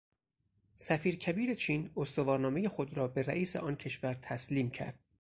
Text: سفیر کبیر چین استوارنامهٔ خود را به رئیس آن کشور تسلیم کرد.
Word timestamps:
سفیر 0.75 1.15
کبیر 1.17 1.53
چین 1.53 1.91
استوارنامهٔ 1.97 2.69
خود 2.69 2.97
را 2.97 3.07
به 3.07 3.23
رئیس 3.23 3.55
آن 3.55 3.75
کشور 3.75 4.13
تسلیم 4.21 4.69
کرد. 4.69 4.99